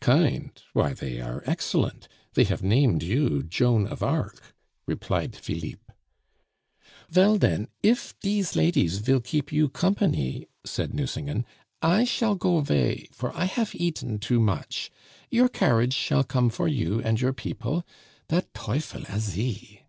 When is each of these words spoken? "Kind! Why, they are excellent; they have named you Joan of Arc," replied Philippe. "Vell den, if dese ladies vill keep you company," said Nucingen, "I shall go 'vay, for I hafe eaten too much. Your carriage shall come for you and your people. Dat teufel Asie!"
"Kind! 0.00 0.62
Why, 0.74 0.92
they 0.94 1.20
are 1.20 1.42
excellent; 1.44 2.06
they 2.34 2.44
have 2.44 2.62
named 2.62 3.02
you 3.02 3.42
Joan 3.42 3.88
of 3.88 4.00
Arc," 4.00 4.54
replied 4.86 5.34
Philippe. 5.34 5.80
"Vell 7.10 7.36
den, 7.36 7.66
if 7.82 8.14
dese 8.20 8.54
ladies 8.54 8.98
vill 8.98 9.18
keep 9.20 9.50
you 9.50 9.68
company," 9.68 10.46
said 10.62 10.94
Nucingen, 10.94 11.44
"I 11.82 12.04
shall 12.04 12.36
go 12.36 12.60
'vay, 12.60 13.08
for 13.10 13.34
I 13.36 13.46
hafe 13.46 13.74
eaten 13.74 14.20
too 14.20 14.38
much. 14.38 14.92
Your 15.32 15.48
carriage 15.48 15.94
shall 15.94 16.22
come 16.22 16.48
for 16.48 16.68
you 16.68 17.00
and 17.02 17.20
your 17.20 17.32
people. 17.32 17.84
Dat 18.28 18.54
teufel 18.54 19.02
Asie!" 19.12 19.82